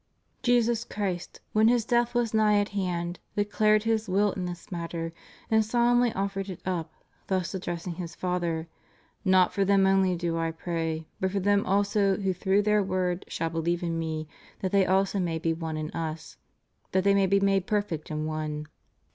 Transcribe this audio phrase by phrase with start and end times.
[0.39, 4.71] ^ Jesus Christ, when His death was nigh at hand, declared His will in this
[4.71, 5.13] matter,
[5.51, 6.91] and solemnly offered it up,
[7.27, 8.67] thus ad dressing His Father:
[9.23, 13.25] Not for them only do I pray, hut for them also who through their word
[13.27, 14.27] shall believe in Me...
[14.61, 16.35] that they also may be one in Us..,
[16.93, 18.65] that they may be made perfect in one?